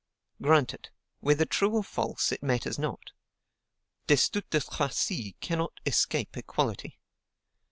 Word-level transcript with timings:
Grant 0.41 0.73
it; 0.73 0.89
whether 1.19 1.45
true 1.45 1.75
or 1.75 1.83
false, 1.83 2.31
it 2.31 2.41
matters 2.41 2.79
not. 2.79 3.11
Destutt 4.07 4.49
de 4.49 4.59
Tracy 4.59 5.33
cannot 5.41 5.79
escape 5.85 6.35
equality. 6.35 6.97